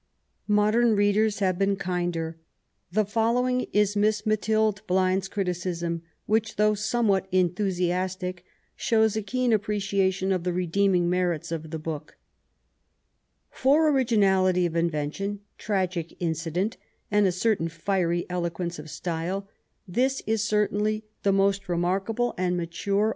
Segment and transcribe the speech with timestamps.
[0.47, 2.39] Modem readers have been kinder.
[2.91, 8.43] The following is Miss Mathilde Blind's criticism, which, though somewhat enthusiastic,
[8.75, 12.17] shows a keen apprecia tion of the redeeming merits of the book:—
[13.61, 16.77] For originality of inyention, tragic incident,
[17.11, 19.47] and a certain fiery eloquence of style,
[19.87, 23.09] this is certainly the most remarkable and matnre 11 162 MAEY W0LL8T0NECBAFT GODWIN.